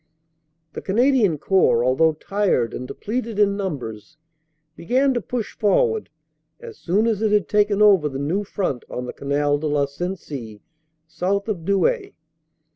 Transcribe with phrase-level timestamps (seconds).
[0.73, 4.17] "The Canadian Corps, although tired and depleted in numbers,
[4.75, 6.09] began to push forward
[6.59, 9.85] as soon as it had taken over the new front on the Canal de la
[9.85, 10.61] Sensee
[11.05, 12.13] south of Douai.